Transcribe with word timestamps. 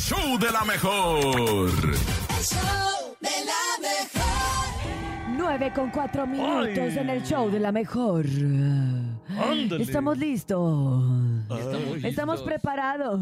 show 0.00 0.38
de 0.38 0.50
la 0.50 0.64
mejor. 0.64 1.68
El 1.68 2.42
show 2.42 3.16
de 3.20 3.30
la 3.44 3.62
mejor. 3.82 5.36
9 5.36 5.72
con 5.74 5.90
4 5.90 6.26
minutos 6.26 6.96
en 6.96 7.10
el 7.10 7.22
show 7.22 7.50
de 7.50 7.60
la 7.60 7.70
mejor. 7.70 8.24
Estamos 9.78 10.16
listos. 10.16 11.04
Estamos 12.02 12.42
preparados 12.42 13.20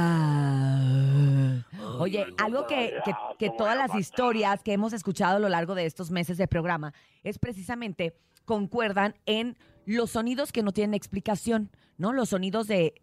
Oye, 1.99 2.25
algo 2.37 2.67
que, 2.67 2.93
que- 3.05 3.13
que 3.39 3.49
todas 3.57 3.77
las 3.77 3.95
historias 3.95 4.61
que 4.63 4.73
hemos 4.73 4.93
escuchado 4.93 5.37
a 5.37 5.39
lo 5.39 5.49
largo 5.49 5.75
de 5.75 5.85
estos 5.85 6.11
meses 6.11 6.37
de 6.37 6.47
programa 6.47 6.93
es 7.23 7.39
precisamente 7.39 8.15
concuerdan 8.45 9.15
en 9.25 9.57
los 9.85 10.11
sonidos 10.11 10.51
que 10.51 10.63
no 10.63 10.71
tienen 10.71 10.93
explicación, 10.95 11.69
¿no? 11.97 12.13
Los 12.13 12.29
sonidos 12.29 12.67
de 12.67 12.93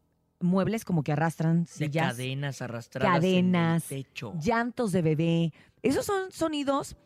muebles 0.40 0.84
como 0.84 1.02
que 1.02 1.12
arrastran 1.12 1.64
de 1.64 1.68
sillas, 1.68 2.12
cadenas 2.12 2.62
arrastradas 2.62 3.14
cadenas, 3.14 3.90
en 3.90 3.98
el 3.98 4.04
techo 4.04 4.34
llantos 4.40 4.92
de 4.92 5.02
bebé. 5.02 5.52
Esos 5.82 6.06
son 6.06 6.30
sonidos 6.30 6.96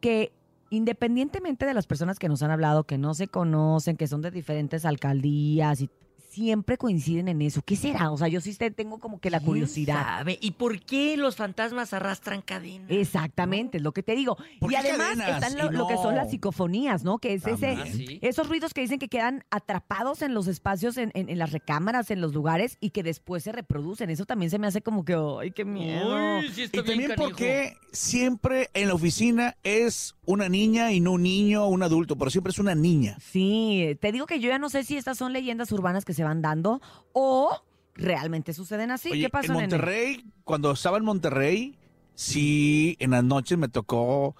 que 0.00 0.32
independientemente 0.70 1.66
de 1.66 1.74
las 1.74 1.86
personas 1.86 2.18
que 2.18 2.28
nos 2.28 2.42
han 2.42 2.50
hablado, 2.50 2.84
que 2.84 2.98
no 2.98 3.14
se 3.14 3.28
conocen, 3.28 3.96
que 3.96 4.08
son 4.08 4.22
de 4.22 4.30
diferentes 4.30 4.84
alcaldías 4.84 5.80
y 5.80 5.90
siempre 6.36 6.76
coinciden 6.76 7.28
en 7.28 7.40
eso. 7.40 7.62
¿Qué 7.62 7.76
será? 7.76 8.10
O 8.10 8.18
sea, 8.18 8.28
yo 8.28 8.42
sí 8.42 8.54
te- 8.54 8.70
tengo 8.70 8.98
como 8.98 9.20
que 9.20 9.30
la 9.30 9.38
¿Quién 9.38 9.46
curiosidad. 9.46 10.02
sabe? 10.18 10.38
¿Y 10.42 10.50
por 10.50 10.80
qué 10.80 11.16
los 11.16 11.34
fantasmas 11.34 11.94
arrastran 11.94 12.42
cadenas? 12.42 12.90
Exactamente, 12.90 13.78
es 13.78 13.82
lo 13.82 13.92
que 13.92 14.02
te 14.02 14.14
digo. 14.14 14.36
¿Por 14.60 14.70
Y 14.70 14.74
qué 14.74 14.80
además 14.80 15.16
cadenas? 15.16 15.42
están 15.50 15.72
lo, 15.72 15.86
que 15.88 15.96
son 15.96 16.14
las 16.14 16.30
psicofonías, 16.30 17.04
¿no? 17.04 17.18
Que 17.18 17.32
es 17.32 17.46
ese, 17.46 17.68
Ah, 17.68 17.84
sí. 17.90 18.18
esos 18.20 18.48
ruidos 18.50 18.74
que 18.74 18.82
dicen 18.82 18.98
que 18.98 19.08
quedan 19.08 19.44
atrapados 19.50 20.20
en 20.20 20.34
los 20.34 20.46
espacios, 20.46 20.98
en, 20.98 21.10
en- 21.14 21.30
en 21.30 21.38
las 21.38 21.52
recámaras, 21.52 22.10
en 22.10 22.20
los 22.20 22.34
lugares 22.34 22.76
y 22.80 22.90
que 22.90 23.02
después 23.02 23.42
se 23.42 23.52
reproducen. 23.52 24.10
Eso 24.10 24.26
también 24.26 24.50
se 24.50 24.58
me 24.58 24.66
hace 24.66 24.82
como 24.82 25.06
que, 25.06 25.14
¡ay, 25.40 25.52
qué 25.52 25.64
miedo! 25.64 26.38
Uy, 26.38 26.50
sí 26.52 26.64
está 26.64 26.80
Y 26.80 26.82
bien 26.82 27.08
también 27.08 27.14
porque 27.16 27.78
siempre 27.96 28.70
en 28.74 28.88
la 28.88 28.94
oficina 28.94 29.56
es 29.62 30.14
una 30.24 30.48
niña 30.48 30.92
y 30.92 31.00
no 31.00 31.12
un 31.12 31.22
niño 31.22 31.64
o 31.64 31.68
un 31.68 31.82
adulto, 31.82 32.16
pero 32.16 32.30
siempre 32.30 32.50
es 32.50 32.58
una 32.58 32.74
niña. 32.74 33.16
Sí, 33.20 33.96
te 34.00 34.12
digo 34.12 34.26
que 34.26 34.40
yo 34.40 34.48
ya 34.48 34.58
no 34.58 34.68
sé 34.68 34.84
si 34.84 34.96
estas 34.96 35.18
son 35.18 35.32
leyendas 35.32 35.72
urbanas 35.72 36.04
que 36.04 36.14
se 36.14 36.24
van 36.24 36.42
dando 36.42 36.80
o 37.12 37.50
realmente 37.94 38.52
suceden 38.52 38.90
así. 38.90 39.10
Oye, 39.10 39.22
¿Qué 39.22 39.30
pasó, 39.30 39.52
en 39.52 39.52
nene? 39.52 39.62
Monterrey, 39.68 40.26
cuando 40.44 40.72
estaba 40.72 40.98
en 40.98 41.04
Monterrey, 41.04 41.78
sí, 42.14 42.96
en 43.00 43.10
las 43.12 43.24
noches 43.24 43.56
me 43.58 43.68
tocó 43.68 44.36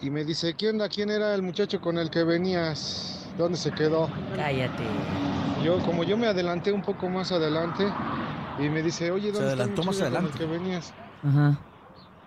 y 0.00 0.10
me 0.10 0.24
dice, 0.24 0.54
¿qué 0.54 0.70
onda? 0.70 0.88
¿Quién 0.88 1.10
era 1.10 1.34
el 1.34 1.42
muchacho 1.42 1.80
con 1.80 1.98
el 1.98 2.10
que 2.10 2.22
venías? 2.24 3.23
¿Dónde 3.36 3.58
se 3.58 3.72
quedó? 3.72 4.08
Cállate. 4.36 4.84
Yo, 5.64 5.78
como 5.78 6.04
yo 6.04 6.16
me 6.16 6.26
adelanté 6.26 6.72
un 6.72 6.82
poco 6.82 7.08
más 7.08 7.32
adelante 7.32 7.86
y 8.58 8.68
me 8.68 8.82
dice, 8.82 9.10
oye, 9.10 9.32
¿dónde 9.32 9.48
está 9.50 9.52
el 9.54 9.60
adelantó 9.60 9.82
más 9.82 9.96
con 9.96 10.06
el 10.06 10.12
adelante. 10.16 10.38
que 10.38 10.46
venías? 10.46 10.94
Ajá. 11.22 11.58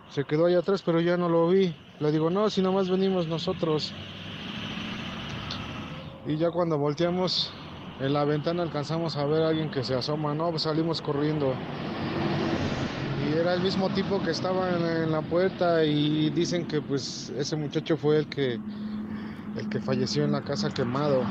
Se 0.09 0.23
quedó 0.23 0.45
allá 0.47 0.59
atrás, 0.59 0.81
pero 0.85 0.99
ya 0.99 1.17
no 1.17 1.29
lo 1.29 1.47
vi. 1.47 1.75
Le 1.99 2.11
digo, 2.11 2.29
no, 2.29 2.49
si 2.49 2.61
nomás 2.61 2.89
venimos 2.89 3.27
nosotros. 3.27 3.93
Y 6.25 6.37
ya 6.37 6.51
cuando 6.51 6.77
volteamos 6.77 7.53
en 7.99 8.13
la 8.13 8.25
ventana 8.25 8.63
alcanzamos 8.63 9.15
a 9.15 9.25
ver 9.25 9.43
a 9.43 9.49
alguien 9.49 9.71
que 9.71 9.83
se 9.83 9.95
asoma, 9.95 10.33
no, 10.33 10.49
pues 10.49 10.63
salimos 10.63 11.01
corriendo. 11.01 11.53
Y 13.29 13.37
era 13.37 13.53
el 13.53 13.61
mismo 13.61 13.89
tipo 13.89 14.21
que 14.21 14.31
estaba 14.31 14.69
en, 14.69 14.85
en 15.03 15.11
la 15.11 15.21
puerta 15.21 15.83
y 15.83 16.29
dicen 16.31 16.65
que 16.65 16.81
pues 16.81 17.31
ese 17.37 17.55
muchacho 17.55 17.97
fue 17.97 18.17
el 18.19 18.27
que 18.27 18.59
el 19.57 19.69
que 19.69 19.79
falleció 19.79 20.23
en 20.23 20.31
la 20.31 20.41
casa 20.43 20.69
quemado. 20.73 21.21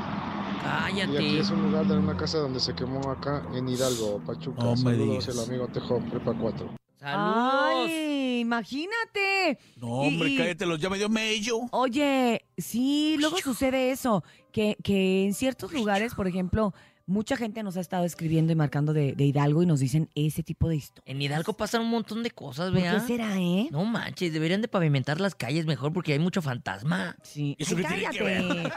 Y 0.93 0.99
aquí 0.99 1.13
Cállate. 1.13 1.39
es 1.39 1.49
un 1.49 1.63
lugar 1.63 1.85
de 1.87 1.97
una 1.97 2.17
casa 2.17 2.39
donde 2.39 2.59
se 2.59 2.73
quemó 2.75 3.09
acá 3.09 3.43
en 3.53 3.69
Hidalgo, 3.69 4.21
Pachuca. 4.25 4.75
Saludos 4.75 5.27
el 5.29 5.39
amigo 5.39 5.67
Tejo, 5.69 5.99
Prepa 6.09 6.33
4. 6.33 6.75
Saludos. 6.99 7.89
Ay, 7.89 8.39
imagínate. 8.41 9.59
No, 9.77 9.87
hombre, 9.87 10.29
y- 10.29 10.37
cállate, 10.37 10.65
los 10.65 10.79
ya 10.79 10.89
me 10.89 10.97
dio 10.97 11.09
mello. 11.09 11.59
Oye, 11.71 12.43
sí, 12.57 13.15
luego 13.19 13.37
sucede 13.37 13.91
eso, 13.91 14.23
que, 14.51 14.75
que 14.83 15.25
en 15.25 15.33
ciertos 15.33 15.71
lugares, 15.71 16.13
por 16.15 16.27
ejemplo, 16.27 16.73
mucha 17.07 17.35
gente 17.37 17.63
nos 17.63 17.75
ha 17.77 17.81
estado 17.81 18.05
escribiendo 18.05 18.51
y 18.51 18.55
marcando 18.55 18.93
de, 18.93 19.13
de 19.13 19.23
Hidalgo 19.23 19.63
y 19.63 19.65
nos 19.65 19.79
dicen 19.79 20.09
ese 20.13 20.43
tipo 20.43 20.67
de 20.69 20.75
historias. 20.75 21.07
En 21.09 21.19
Hidalgo 21.21 21.53
pasan 21.53 21.81
un 21.81 21.89
montón 21.89 22.21
de 22.21 22.29
cosas, 22.31 22.69
¿Por 22.71 22.81
¿verdad? 22.81 23.01
qué 23.01 23.07
será, 23.07 23.39
eh? 23.39 23.69
No 23.71 23.85
manches, 23.85 24.31
deberían 24.33 24.61
de 24.61 24.67
pavimentar 24.67 25.19
las 25.21 25.33
calles 25.33 25.65
mejor 25.65 25.93
porque 25.93 26.11
hay 26.13 26.19
mucho 26.19 26.41
fantasma. 26.41 27.15
Sí. 27.23 27.55
¿Y 27.57 27.63
eso 27.63 27.75
Ay, 27.77 27.83
qué 27.83 27.87
tiene 27.87 28.03
que 28.11 28.17
cállate. 28.19 28.73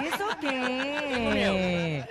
¿Y 0.00 0.04
eso 0.06 0.24
qué? 0.40 0.46
¿Y 1.34 1.38
eso 1.42 1.54
qué? 1.54 2.04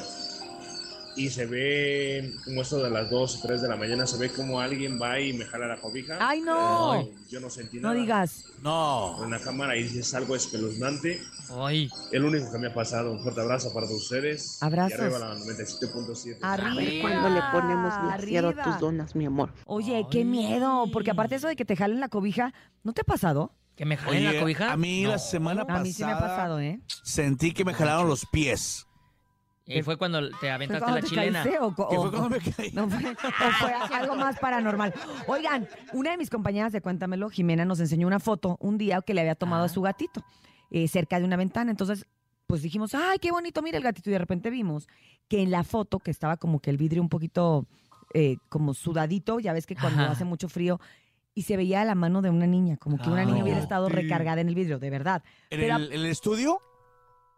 Y 1.17 1.29
se 1.29 1.45
ve 1.45 2.33
como 2.45 2.63
esto 2.63 2.81
de 2.83 2.89
las 2.89 3.11
2 3.11 3.37
o 3.37 3.47
3 3.47 3.61
de 3.63 3.69
la 3.69 3.77
mañana, 3.77 4.07
se 4.07 4.17
ve 4.17 4.31
como 4.31 4.61
alguien 4.61 4.99
va 5.01 5.19
y 5.21 5.33
me 5.33 5.45
jala 5.45 5.67
la 5.67 5.77
cobija. 5.77 6.17
¡Ay, 6.21 6.41
no! 6.41 6.93
Ay, 6.93 7.13
yo 7.29 7.41
no 7.41 7.51
sentí 7.51 7.79
No 7.79 7.89
nada. 7.89 8.01
digas. 8.01 8.45
No. 8.63 9.23
En 9.25 9.31
la 9.33 9.41
cámara 9.41 9.77
y 9.77 9.81
es 9.83 10.15
algo 10.15 10.37
espeluznante. 10.37 11.21
Ay, 11.51 11.91
El 12.13 12.25
único 12.25 12.51
que 12.53 12.59
me 12.59 12.69
ha 12.69 12.75
pasado. 12.75 13.11
Un 13.11 13.23
fuerte 13.23 13.41
abrazo 13.41 13.73
para 13.75 13.87
todos 13.89 14.03
ustedes. 14.03 14.63
Abrazos. 14.63 14.99
Y 14.99 15.03
arriba 15.03 15.19
la 15.19 15.35
97.7. 15.37 16.39
Arriba. 16.43 17.01
Cuando 17.03 17.29
le 17.29 17.41
ponemos 17.53 17.93
glaseado 18.03 18.47
a 18.49 18.51
arriba. 18.51 18.65
tus 18.65 18.79
donas, 18.81 19.15
mi 19.17 19.27
amor. 19.27 19.53
Oye, 19.67 20.07
qué 20.13 20.25
miedo, 20.25 20.87
porque 20.93 21.11
aparte 21.11 21.35
eso 21.35 21.49
de 21.49 21.57
que 21.57 21.65
te 21.65 21.77
jalen 21.77 21.99
la 22.01 22.09
cobija, 22.09 22.55
¿no 22.85 22.93
te 22.93 23.01
ha 23.01 23.05
pasado? 23.05 23.53
¿Que 23.77 23.85
me 23.85 23.97
jalen 23.97 24.25
la 24.25 24.39
cobija? 24.41 24.73
a 24.73 24.77
mí 24.77 25.03
No. 25.03 25.11
la 25.11 25.19
semana 25.19 25.63
pasada 25.65 25.81
A 25.81 25.83
mí 25.85 25.93
sí 25.93 26.05
me 26.05 26.13
ha 26.13 26.19
pasado, 26.19 26.61
¿eh? 26.61 26.81
sentí 27.03 27.53
que 27.53 27.65
me 27.65 27.75
jalaron 27.75 28.09
los 28.09 28.27
pies. 28.27 28.87
¿Y 29.67 29.83
fue 29.83 29.97
cuando 29.97 30.29
te 30.31 30.35
¿Fue 30.37 30.51
aventaste 30.51 30.81
cuando 30.81 30.97
la 30.97 31.03
te 31.03 31.09
chilena? 31.09 31.43
caíste 31.45 31.61
o 31.61 31.67
o- 31.69 31.73
fue 32.03 32.11
cuando 32.11 32.29
me 32.31 32.41
caí. 32.41 32.73
No 32.73 32.89
fue, 32.91 33.11
o 33.13 33.53
fue 33.61 33.73
algo 33.97 34.17
más 34.17 34.37
paranormal. 34.41 34.93
Oigan, 35.29 35.69
una 35.93 36.11
de 36.11 36.17
mis 36.17 36.29
compañeras 36.29 36.73
de 36.73 36.81
Cuéntamelo, 36.81 37.31
Jimena, 37.31 37.65
nos 37.65 37.79
enseñó 37.79 38.09
una 38.09 38.19
foto 38.19 38.57
un 38.61 38.79
día 38.79 39.01
que 39.01 39.15
le 39.15 39.21
había 39.21 39.37
tomado 39.37 39.65
a 39.65 39.69
su 39.69 39.81
gatito 39.81 40.25
eh, 40.73 40.89
cerca 40.89 41.21
de 41.21 41.25
una 41.25 41.37
ventana. 41.37 41.71
Entonces, 41.71 42.05
pues 42.49 42.63
dijimos, 42.63 42.97
ay, 42.97 43.19
qué 43.21 43.31
bonito, 43.31 43.63
mira 43.63 43.77
el 43.79 43.85
gatito. 43.85 44.11
Y 44.11 44.13
de 44.13 44.19
repente 44.19 44.51
vimos 44.51 44.89
que 45.29 45.41
en 45.41 45.53
la 45.53 45.63
foto, 45.63 46.01
que 46.01 46.11
estaba 46.11 46.37
como 46.37 46.59
que 46.59 46.71
el 46.71 46.77
vidrio 46.77 47.01
un 47.01 47.09
poquito 47.09 47.69
eh, 48.13 48.39
como 48.49 48.75
sudadito, 48.75 49.39
ya 49.39 49.53
ves 49.53 49.67
que 49.67 49.77
cuando 49.77 50.03
Ajá. 50.03 50.11
hace 50.13 50.25
mucho 50.25 50.49
frío, 50.49 50.81
y 51.35 51.43
se 51.43 51.57
veía 51.57 51.85
la 51.85 51.95
mano 51.95 52.23
de 52.23 52.31
una 52.31 52.47
niña, 52.47 52.77
como 52.77 52.99
que 52.99 53.09
una 53.09 53.21
Ay. 53.23 53.27
niña 53.27 53.43
hubiera 53.45 53.61
estado 53.61 53.89
Sí. 53.89 53.95
recargada 53.95 54.41
en 54.41 54.49
el 54.49 54.55
vidrio, 54.55 54.79
de 54.79 54.91
verdad. 54.91 55.23
¿En 55.51 55.61
Pero- 55.61 55.77
el, 55.77 56.07
estudio? 56.07 56.61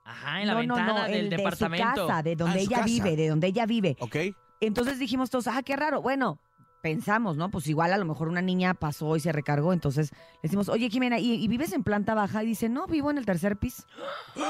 Ajá, 0.04 0.40
en 0.40 0.48
la 0.48 0.54
no, 0.54 0.60
ventana 0.60 0.86
no, 0.86 0.94
no, 0.98 1.04
del 1.04 1.14
el 1.14 1.30
de 1.30 1.36
departamento. 1.36 1.86
su 2.02 2.06
casa, 2.08 2.22
de 2.22 2.34
donde 2.36 2.58
Ah, 2.58 2.62
su 2.62 2.66
ella 2.66 2.76
casa. 2.78 2.86
vive, 2.86 3.16
de 3.16 3.28
donde 3.28 3.46
ella 3.46 3.66
vive. 3.66 3.96
Ok. 4.00 4.16
Entonces 4.60 4.98
dijimos 4.98 5.30
todos, 5.30 5.46
ah, 5.48 5.62
qué 5.64 5.76
raro. 5.76 6.02
Bueno, 6.02 6.40
pensamos, 6.82 7.36
¿no? 7.36 7.50
Pues 7.50 7.68
igual 7.68 7.92
a 7.92 7.98
lo 7.98 8.04
mejor 8.04 8.28
una 8.28 8.42
niña 8.42 8.74
pasó 8.74 9.14
y 9.16 9.20
se 9.20 9.30
recargó. 9.30 9.72
Entonces 9.72 10.10
le 10.12 10.18
decimos, 10.42 10.68
oye, 10.68 10.90
Jimena, 10.90 11.18
¿y, 11.20 11.34
y 11.34 11.46
vives 11.48 11.72
en 11.72 11.84
planta 11.84 12.14
baja? 12.14 12.42
Y 12.42 12.46
dice, 12.46 12.68
no, 12.68 12.86
vivo 12.88 13.10
en 13.10 13.18
el 13.18 13.26
tercer 13.26 13.56
piso. 13.58 13.84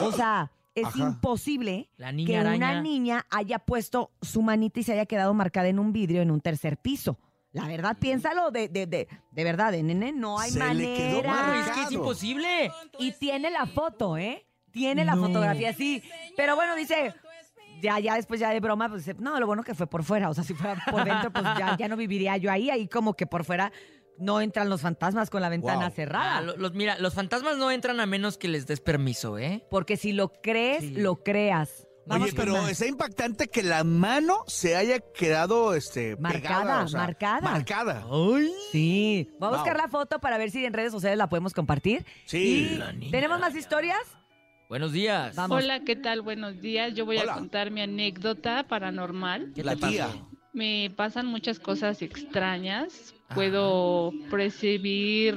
O 0.01 0.13
sea, 0.13 0.51
es 0.75 0.87
Ajá. 0.87 0.99
imposible 1.01 1.91
La 1.99 2.13
niña 2.13 2.27
que 2.29 2.37
araña. 2.39 2.57
una 2.71 2.81
niña 2.81 3.27
haya 3.31 3.59
puesto 3.59 4.11
su 4.23 4.41
manita 4.41 4.81
y 4.81 4.83
se 4.85 4.93
haya 4.95 5.05
quedado 5.05 5.35
marcada 5.35 5.69
en 5.69 5.79
un 5.79 5.93
vidrio 5.93 6.23
en 6.23 6.31
un 6.31 6.41
tercer 6.41 6.79
piso. 6.79 7.19
La 7.53 7.67
verdad, 7.67 7.97
piénsalo 8.01 8.51
de, 8.51 8.69
de, 8.69 8.87
de, 8.87 9.09
de 9.31 9.45
verdad, 9.45 9.73
de 9.73 9.83
nene, 9.83 10.13
no 10.13 10.39
hay 10.39 10.51
Se 10.51 10.75
le 10.75 10.95
quedó 10.95 11.23
manera. 11.23 11.61
Es 11.61 11.71
que 11.73 11.83
es 11.83 11.93
imposible. 11.93 12.73
Y 12.99 13.13
tiene 13.13 13.51
la 13.51 13.67
foto, 13.67 14.17
¿eh? 14.17 14.47
Tiene 14.71 15.05
la 15.05 15.15
No. 15.15 15.27
fotografía, 15.27 15.75
sí. 15.75 16.03
Pero 16.35 16.57
bueno, 16.57 16.75
dice, 16.75 17.15
ya, 17.83 17.99
ya 18.01 18.15
después 18.15 18.41
ya 18.41 18.49
de 18.51 18.61
broma, 18.61 18.89
pues 18.89 19.05
dice, 19.05 19.19
no, 19.21 19.39
lo 19.39 19.47
bueno 19.47 19.63
que 19.65 19.75
fue 19.75 19.87
por 19.87 20.03
fuera. 20.03 20.31
O 20.31 20.35
sea, 20.35 20.45
si 20.45 20.55
fuera 20.55 20.83
por 20.91 21.05
dentro, 21.05 21.31
pues 21.31 21.45
ya, 21.59 21.77
ya 21.77 21.89
no 21.89 21.97
viviría 21.97 22.39
yo 22.39 22.51
ahí. 22.51 22.71
Ahí 22.71 22.89
como 22.89 23.13
que 23.15 23.27
por 23.27 23.45
fuera 23.45 23.71
no 24.19 24.41
entran 24.41 24.71
los 24.71 24.81
fantasmas 24.81 25.29
con 25.29 25.43
la 25.43 25.51
ventana 25.51 25.87
Wow. 25.89 25.95
cerrada. 25.95 26.39
Ah, 26.39 26.41
lo- 26.41 26.57
los, 26.57 26.73
mira, 26.73 26.99
los 26.99 27.13
fantasmas 27.13 27.59
no 27.59 27.71
entran 27.71 28.01
a 28.01 28.07
menos 28.07 28.39
que 28.39 28.49
les 28.49 28.67
des 28.67 28.81
permiso, 28.81 29.37
¿eh? 29.39 29.63
Porque 29.71 29.99
si 29.99 30.13
lo 30.13 30.33
crees, 30.33 30.81
Sí. 30.81 30.91
lo 30.95 31.17
creas. 31.23 31.87
Vamos 32.07 32.29
Oye, 32.29 32.37
pero 32.37 32.53
más. 32.55 32.71
está 32.71 32.87
impactante 32.87 33.47
que 33.49 33.63
la 33.63 33.85
mano 33.85 34.39
se 34.49 34.75
haya 34.77 34.99
quedado 35.01 35.75
este, 35.75 36.17
Marcada, 36.17 36.41
pegada, 36.63 36.83
o 36.85 36.89
sea, 36.89 37.01
marcada. 37.01 37.41
Marcada. 37.43 38.07
¡Ay! 38.11 38.51
Sí. 38.73 39.29
Voy 39.39 39.47
a 39.47 39.51
Wow. 39.51 39.59
buscar 39.61 39.77
la 39.77 39.89
foto 39.89 40.19
para 40.19 40.37
ver 40.37 40.51
si 40.51 40.65
en 40.65 40.73
redes 40.73 40.91
sociales 40.93 41.17
la 41.17 41.29
podemos 41.29 41.53
compartir. 41.55 42.05
Sí. 42.25 42.71
Y 42.73 42.77
La 42.77 42.93
niña. 42.93 43.11
¿Tenemos 43.13 43.39
más 43.39 43.55
historias? 43.55 44.01
Buenos 44.69 44.93
días. 44.93 45.37
Vamos. 45.37 45.63
Hola, 45.63 45.81
¿qué 45.85 45.95
tal? 45.97 46.23
Buenos 46.23 46.61
días. 46.61 46.95
Yo 46.95 47.05
voy 47.07 47.19
Hola. 47.19 47.33
a 47.33 47.37
contar 47.37 47.71
mi 47.71 47.83
anécdota 47.83 48.65
paranormal. 48.67 49.53
¿Qué 49.55 49.63
La 49.63 49.77
tía. 49.77 50.07
pasó? 50.07 50.29
Me 50.55 50.91
pasan 50.97 51.27
muchas 51.27 51.61
cosas 51.61 52.03
extrañas. 52.03 53.15
Puedo 53.35 54.13
percibir 54.31 55.35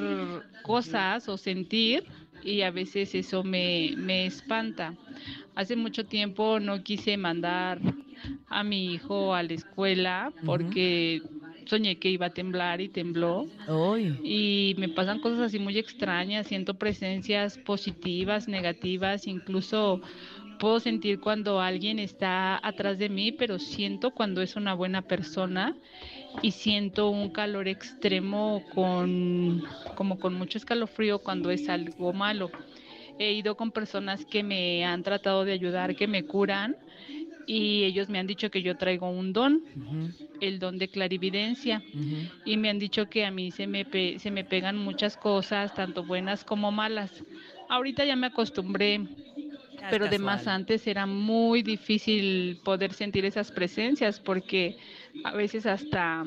cosas 0.63 1.29
o 1.29 1.37
sentir 1.37 2.05
y 2.43 2.61
a 2.61 2.71
veces 2.71 3.13
eso 3.15 3.43
me, 3.43 3.93
me 3.97 4.25
espanta. 4.25 4.93
Hace 5.55 5.75
mucho 5.75 6.05
tiempo 6.05 6.59
no 6.59 6.83
quise 6.83 7.17
mandar 7.17 7.79
a 8.47 8.63
mi 8.63 8.93
hijo 8.93 9.33
a 9.33 9.43
la 9.43 9.53
escuela 9.53 10.33
porque 10.45 11.21
soñé 11.65 11.97
que 11.97 12.09
iba 12.09 12.27
a 12.27 12.29
temblar 12.29 12.81
y 12.81 12.89
tembló. 12.89 13.47
Uy. 13.67 14.19
y 14.23 14.75
me 14.77 14.89
pasan 14.89 15.19
cosas 15.19 15.39
así 15.39 15.59
muy 15.59 15.77
extrañas, 15.77 16.47
siento 16.47 16.75
presencias 16.75 17.57
positivas, 17.57 18.47
negativas, 18.47 19.27
incluso 19.27 20.01
puedo 20.59 20.79
sentir 20.79 21.19
cuando 21.19 21.59
alguien 21.59 21.99
está 21.99 22.59
atrás 22.65 22.97
de 22.97 23.09
mí, 23.09 23.31
pero 23.31 23.59
siento 23.59 24.11
cuando 24.11 24.41
es 24.41 24.55
una 24.55 24.73
buena 24.73 25.01
persona 25.01 25.75
y 26.41 26.51
siento 26.51 27.09
un 27.09 27.29
calor 27.29 27.67
extremo 27.67 28.63
con 28.73 29.63
como 29.95 30.19
con 30.19 30.33
mucho 30.33 30.57
escalofrío 30.57 31.19
cuando 31.19 31.49
es 31.51 31.69
algo 31.69 32.13
malo. 32.13 32.51
He 33.17 33.33
ido 33.33 33.55
con 33.57 33.71
personas 33.71 34.25
que 34.25 34.43
me 34.43 34.85
han 34.85 35.03
tratado 35.03 35.45
de 35.45 35.53
ayudar, 35.53 35.95
que 35.95 36.07
me 36.07 36.25
curan 36.25 36.77
y 37.45 37.83
ellos 37.85 38.09
me 38.09 38.19
han 38.19 38.27
dicho 38.27 38.51
que 38.51 38.63
yo 38.63 38.77
traigo 38.77 39.09
un 39.09 39.33
don, 39.33 39.63
el 40.39 40.59
don 40.59 40.77
de 40.79 40.89
clarividencia 40.91 41.85
y 42.43 42.57
me 42.57 42.69
han 42.69 42.79
dicho 42.79 43.09
que 43.09 43.25
a 43.25 43.31
mí 43.31 43.51
se 43.51 43.67
me, 43.67 43.85
pe- 43.85 44.19
se 44.19 44.31
me 44.31 44.45
pegan 44.45 44.77
muchas 44.77 45.17
cosas, 45.17 45.73
tanto 45.73 46.05
buenas 46.05 46.45
como 46.45 46.71
malas. 46.71 47.25
Ahorita 47.67 48.05
ya 48.05 48.15
me 48.15 48.27
acostumbré, 48.27 49.09
es 49.77 49.85
pero 49.89 50.07
de 50.09 50.19
más 50.19 50.47
casual. 50.47 50.47
antes 50.47 50.87
era 50.87 51.05
muy 51.05 51.61
difícil 51.63 52.59
poder 52.63 52.93
sentir 52.93 53.25
esas 53.25 53.51
presencias 53.51 54.19
porque 54.19 54.77
a 55.23 55.33
veces 55.35 55.65
hasta 55.65 56.25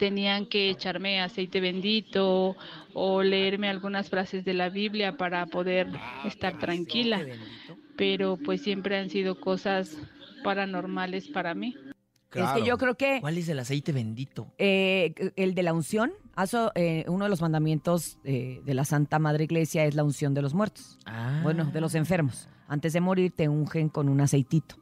tenían 0.00 0.46
que 0.46 0.70
echarme 0.70 1.20
aceite 1.20 1.60
bendito 1.60 2.56
o 2.94 3.22
leerme 3.22 3.68
algunas 3.68 4.08
frases 4.08 4.44
de 4.44 4.54
la 4.54 4.70
Biblia 4.70 5.16
para 5.16 5.46
poder 5.46 5.88
estar 6.24 6.58
tranquila, 6.58 7.20
pero 7.96 8.36
pues 8.42 8.62
siempre 8.62 8.96
han 8.98 9.10
sido 9.10 9.38
cosas 9.38 9.96
paranormales 10.42 11.28
para 11.28 11.54
mí. 11.54 11.76
Es 12.32 12.48
que 12.54 12.64
yo 12.64 12.78
creo 12.78 12.94
que 12.94 13.18
¿Cuál 13.20 13.36
es 13.38 13.48
el 13.48 13.58
aceite 13.58 13.92
bendito? 13.92 14.52
eh, 14.56 15.12
el 15.36 15.54
de 15.54 15.62
la 15.64 15.72
unción, 15.74 16.12
aso- 16.36 16.70
eh, 16.76 17.04
uno 17.08 17.24
de 17.24 17.28
los 17.30 17.42
mandamientos 17.42 18.18
eh, 18.24 18.60
de 18.64 18.74
la 18.74 18.84
Santa 18.84 19.18
Madre 19.18 19.44
Iglesia 19.44 19.84
es 19.84 19.94
la 19.96 20.04
unción 20.04 20.32
de 20.32 20.40
los 20.42 20.54
muertos. 20.54 20.98
Ah. 21.06 21.40
Bueno, 21.42 21.64
de 21.66 21.80
los 21.80 21.94
enfermos. 21.94 22.48
Antes 22.68 22.92
de 22.92 23.00
morir 23.00 23.32
te 23.36 23.48
ungen 23.48 23.88
con 23.88 24.08
un 24.08 24.20
aceitito. 24.20 24.76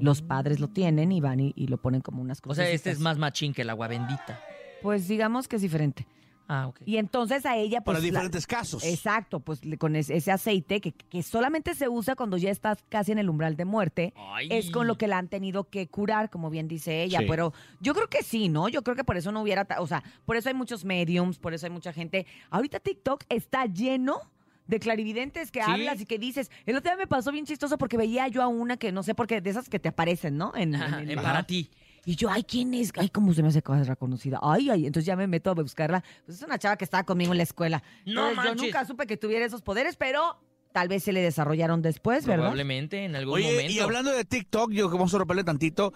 Los 0.00 0.22
padres 0.22 0.60
lo 0.60 0.68
tienen 0.68 1.12
y 1.12 1.20
van 1.20 1.40
y, 1.40 1.52
y 1.56 1.66
lo 1.66 1.76
ponen 1.78 2.00
como 2.00 2.22
unas 2.22 2.38
O 2.38 2.42
cosas. 2.42 2.64
sea, 2.64 2.74
este 2.74 2.90
es 2.90 2.98
más 3.00 3.18
machín 3.18 3.52
que 3.52 3.62
el 3.62 3.70
agua 3.70 3.88
bendita. 3.88 4.40
Pues 4.82 5.06
digamos 5.08 5.48
que 5.48 5.56
es 5.56 5.62
diferente. 5.62 6.06
Ah, 6.48 6.66
ok. 6.66 6.80
Y 6.84 6.96
entonces 6.98 7.46
a 7.46 7.56
ella, 7.56 7.80
pues. 7.80 7.94
Para 7.94 7.98
la- 8.00 8.04
diferentes 8.04 8.46
casos. 8.46 8.84
Exacto, 8.84 9.40
pues 9.40 9.64
le- 9.64 9.78
con 9.78 9.94
es- 9.96 10.10
ese 10.10 10.32
aceite 10.32 10.80
que, 10.80 10.92
que 10.92 11.22
solamente 11.22 11.74
se 11.74 11.88
usa 11.88 12.14
cuando 12.16 12.36
ya 12.36 12.50
estás 12.50 12.84
casi 12.90 13.12
en 13.12 13.18
el 13.18 13.30
umbral 13.30 13.56
de 13.56 13.64
muerte. 13.64 14.12
Ay. 14.16 14.48
Es 14.50 14.70
con 14.70 14.86
lo 14.86 14.98
que 14.98 15.06
la 15.06 15.18
han 15.18 15.28
tenido 15.28 15.70
que 15.70 15.86
curar, 15.86 16.28
como 16.30 16.50
bien 16.50 16.68
dice 16.68 17.04
ella. 17.04 17.20
Sí. 17.20 17.26
Pero 17.28 17.54
yo 17.80 17.94
creo 17.94 18.08
que 18.08 18.22
sí, 18.22 18.48
¿no? 18.48 18.68
Yo 18.68 18.82
creo 18.82 18.96
que 18.96 19.04
por 19.04 19.16
eso 19.16 19.30
no 19.32 19.40
hubiera. 19.40 19.64
ta- 19.64 19.80
O 19.80 19.86
sea, 19.86 20.02
por 20.26 20.36
eso 20.36 20.48
hay 20.48 20.54
muchos 20.54 20.84
mediums, 20.84 21.38
por 21.38 21.54
eso 21.54 21.64
hay 21.66 21.72
mucha 21.72 21.92
gente. 21.92 22.26
Ahorita 22.50 22.80
TikTok 22.80 23.22
está 23.30 23.64
lleno 23.66 24.20
de 24.66 24.78
clarividentes 24.80 25.50
que 25.50 25.62
Sí. 25.62 25.70
hablas 25.70 26.00
y 26.00 26.06
que 26.06 26.18
dices. 26.18 26.50
El 26.66 26.76
otro 26.76 26.90
día 26.90 26.96
me 26.96 27.06
pasó 27.06 27.32
bien 27.32 27.44
chistoso 27.46 27.78
porque 27.78 27.96
veía 27.96 28.28
yo 28.28 28.42
a 28.42 28.48
una 28.48 28.76
que 28.76 28.92
no 28.92 29.02
sé 29.02 29.14
por 29.14 29.26
qué, 29.26 29.40
de 29.40 29.50
esas 29.50 29.68
que 29.68 29.78
te 29.78 29.88
aparecen, 29.88 30.36
¿no? 30.36 30.52
En, 30.54 30.74
Ajá, 30.74 30.98
en- 30.98 31.10
en 31.10 31.18
en- 31.18 31.22
para 31.24 31.42
ti. 31.44 31.70
y 32.04 32.16
yo, 32.16 32.30
ay, 32.30 32.44
¿quién 32.44 32.72
es? 32.74 32.92
Ay, 32.96 33.08
cómo 33.08 33.32
se 33.34 33.42
me 33.42 33.48
hace 33.48 33.62
cosa 33.62 33.82
reconocida. 33.84 34.38
Ay, 34.42 34.70
ay, 34.70 34.86
entonces 34.86 35.06
ya 35.06 35.16
me 35.16 35.26
meto 35.26 35.50
a 35.50 35.54
buscarla. 35.54 36.02
Pues 36.26 36.38
es 36.38 36.42
una 36.44 36.58
chava 36.58 36.76
que 36.76 36.84
estaba 36.84 37.04
conmigo 37.04 37.32
en 37.32 37.38
la 37.38 37.44
escuela. 37.44 37.82
No 38.06 38.28
Entonces, 38.30 38.54
yo 38.56 38.64
nunca 38.64 38.84
supe 38.84 39.06
que 39.06 39.16
tuviera 39.16 39.44
esos 39.44 39.62
poderes, 39.62 39.96
pero 39.96 40.38
tal 40.72 40.88
vez 40.88 41.02
se 41.04 41.12
le 41.12 41.20
desarrollaron 41.20 41.82
después, 41.82 42.24
¿verdad? 42.24 42.44
Probablemente 42.44 43.04
en 43.04 43.14
algún 43.14 43.34
Oye, 43.34 43.50
momento. 43.50 43.72
y 43.72 43.78
hablando 43.80 44.10
de 44.10 44.24
TikTok, 44.24 44.72
yo 44.72 44.88
que 44.90 44.94
vamos 44.96 45.12
a 45.14 45.18
romperle 45.18 45.44
tantito, 45.44 45.92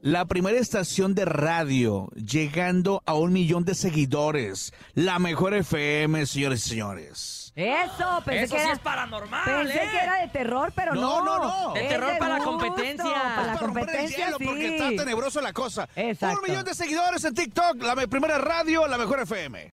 La 0.00 0.26
primera 0.26 0.56
estación 0.58 1.14
de 1.16 1.24
radio 1.24 2.08
llegando 2.14 3.02
a 3.04 3.14
un 3.14 3.32
millón 3.32 3.64
de 3.64 3.74
seguidores. 3.74 4.72
La 4.94 5.18
mejor 5.18 5.54
FM, 5.54 6.24
señores 6.26 6.64
y 6.66 6.68
señores. 6.68 7.52
Eso, 7.56 8.22
pensé 8.24 8.44
Eso 8.44 8.54
que 8.54 8.60
sí 8.60 8.64
era, 8.66 8.72
es 8.74 8.78
paranormal, 8.78 9.42
pensé 9.44 9.82
¿eh? 9.82 9.88
que 9.90 9.98
era 9.98 10.20
de 10.20 10.28
terror, 10.28 10.72
pero 10.76 10.94
No, 10.94 11.24
no. 11.24 11.38
no, 11.40 11.68
no. 11.68 11.74
De 11.74 11.82
Es 11.82 11.88
terror 11.88 12.16
para 12.18 12.38
la 12.38 12.44
competencia. 12.44 13.04
Para 13.04 13.18
la 13.18 13.34
Para 13.54 13.58
romper 13.58 13.82
el 13.82 13.86
competencia, 13.88 14.24
hielo, 14.26 14.38
porque 14.38 14.76
está 14.76 14.88
sí. 14.90 14.96
tenebroso 14.96 15.40
la 15.40 15.52
cosa. 15.52 15.88
Exacto. 15.96 16.38
Un 16.44 16.48
millón 16.48 16.64
de 16.64 16.74
seguidores 16.74 17.24
en 17.24 17.34
TikTok. 17.34 17.82
La 17.82 17.96
me- 17.96 18.06
primera 18.06 18.38
radio, 18.38 18.86
la 18.86 18.96
mejor 18.96 19.18
FM. 19.18 19.66